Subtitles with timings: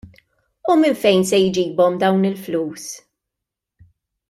[0.69, 2.85] U minn fejn se jġibhom dawn il-flus?